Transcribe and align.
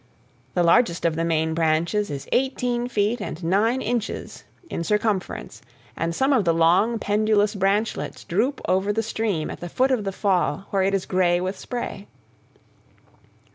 The 0.55 0.63
largest 0.63 1.05
of 1.05 1.15
the 1.15 1.23
main 1.23 1.53
branches 1.53 2.09
is 2.09 2.27
eighteen 2.31 2.87
feet 2.87 3.21
and 3.21 3.43
nine 3.43 3.83
inches 3.83 4.45
in 4.67 4.83
circumference, 4.83 5.61
and 5.95 6.15
some 6.15 6.33
of 6.33 6.43
the 6.43 6.55
long 6.55 6.97
pendulous 6.97 7.53
branchlets 7.53 8.23
droop 8.23 8.61
over 8.67 8.91
the 8.91 9.03
stream 9.03 9.51
at 9.51 9.59
the 9.59 9.69
foot 9.69 9.91
of 9.91 10.03
the 10.03 10.11
fall 10.11 10.65
where 10.71 10.81
it 10.81 10.95
is 10.95 11.05
gray 11.05 11.39
with 11.39 11.55
spray. 11.55 12.07